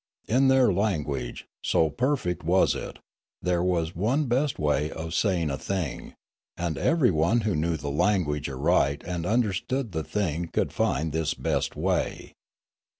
In 0.27 0.47
their 0.47 0.73
language, 0.73 1.45
so 1.63 1.91
perfect 1.91 2.43
was 2.43 2.73
it, 2.73 2.97
there 3.39 3.61
was 3.61 3.95
one 3.95 4.25
best 4.25 4.57
way 4.57 4.89
of 4.89 5.13
saying 5.13 5.51
a 5.51 5.59
thing; 5.59 6.15
and 6.57 6.75
everyone 6.75 7.41
who 7.41 7.55
knew 7.55 7.77
the 7.77 7.91
language 7.91 8.49
aright 8.49 9.03
and 9.05 9.27
understood 9.27 9.91
the 9.91 10.03
thing 10.03 10.47
could 10.51 10.73
find 10.73 11.11
this 11.11 11.35
best 11.35 11.75
way. 11.75 12.33